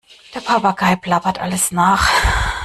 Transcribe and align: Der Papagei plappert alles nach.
Der 0.33 0.39
Papagei 0.39 0.95
plappert 0.95 1.37
alles 1.39 1.71
nach. 1.71 2.09